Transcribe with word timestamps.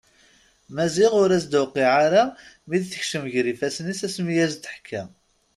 Maziɣ 0.75 1.11
ur 1.21 1.29
as-tuqiɛ 1.37 1.89
ara 2.07 2.23
mi 2.67 2.77
d-tekcem 2.81 3.23
gar 3.31 3.45
ifasen-is 3.53 4.01
asmi 4.07 4.31
i 4.33 4.37
as-d-teḥka. 4.45 5.03